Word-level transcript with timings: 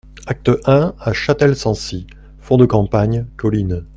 Acte 0.25 0.49
un 0.65 0.95
A 0.99 1.13
Châtel-Sancy 1.13 2.07
Fond 2.39 2.57
de 2.57 2.65
campagne, 2.65 3.27
collines. 3.37 3.83